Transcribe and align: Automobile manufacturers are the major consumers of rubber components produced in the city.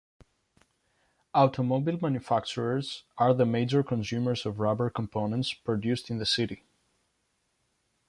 Automobile 1.35 1.99
manufacturers 2.01 3.03
are 3.19 3.35
the 3.35 3.45
major 3.45 3.83
consumers 3.83 4.47
of 4.47 4.59
rubber 4.59 4.89
components 4.89 5.53
produced 5.53 6.09
in 6.09 6.17
the 6.17 6.25
city. 6.25 6.63